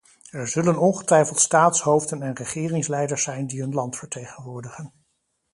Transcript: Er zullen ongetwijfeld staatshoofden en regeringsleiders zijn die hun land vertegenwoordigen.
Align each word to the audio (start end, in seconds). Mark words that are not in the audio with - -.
Er 0.31 0.47
zullen 0.47 0.79
ongetwijfeld 0.79 1.39
staatshoofden 1.39 2.21
en 2.21 2.35
regeringsleiders 2.35 3.23
zijn 3.23 3.47
die 3.47 3.59
hun 3.61 3.73
land 3.73 3.97
vertegenwoordigen. 3.97 4.93